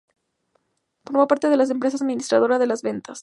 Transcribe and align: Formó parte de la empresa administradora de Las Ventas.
Formó 1.05 1.27
parte 1.27 1.47
de 1.47 1.57
la 1.57 1.63
empresa 1.65 1.97
administradora 1.97 2.57
de 2.57 2.65
Las 2.65 2.81
Ventas. 2.81 3.19